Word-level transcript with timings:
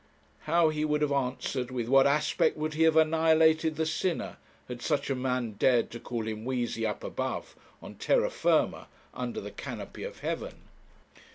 How 0.45 0.65
would 0.69 0.73
he 0.73 0.81
have 0.81 1.11
answered, 1.11 1.69
with 1.69 1.87
what 1.87 2.07
aspect 2.07 2.57
would 2.57 2.73
he 2.73 2.81
have 2.89 2.95
annihilated 2.97 3.75
the 3.75 3.85
sinner, 3.85 4.37
had 4.67 4.81
such 4.81 5.11
a 5.11 5.15
man 5.15 5.51
dared 5.59 5.91
to 5.91 5.99
call 5.99 6.27
him 6.27 6.43
weazy 6.43 6.87
up 6.89 7.03
above, 7.03 7.55
on 7.83 7.93
terra 7.93 8.31
firma, 8.31 8.87
under 9.13 9.39
the 9.39 9.51
canopy 9.51 10.03
of 10.03 10.21
heaven? 10.21 10.63